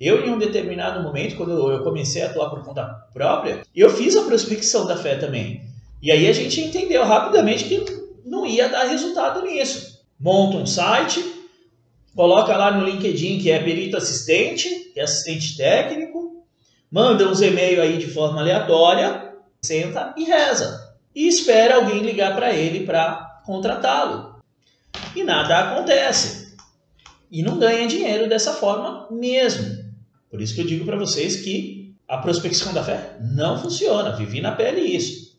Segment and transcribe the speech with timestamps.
[0.00, 4.16] Eu, em um determinado momento, quando eu comecei a atuar por conta própria, eu fiz
[4.16, 5.62] a prospecção da fé também.
[6.00, 7.84] E aí a gente entendeu rapidamente que
[8.24, 10.04] não ia dar resultado nisso.
[10.20, 11.24] Monta um site,
[12.14, 16.44] coloca lá no LinkedIn que é perito assistente, que é assistente técnico,
[16.90, 20.96] manda uns e-mails aí de forma aleatória, senta e reza.
[21.14, 24.36] E espera alguém ligar para ele para contratá-lo.
[25.16, 26.56] E nada acontece.
[27.30, 29.87] E não ganha dinheiro dessa forma mesmo.
[30.30, 34.16] Por isso que eu digo para vocês que a prospecção da fé não funciona.
[34.16, 35.37] Vivi na pele isso.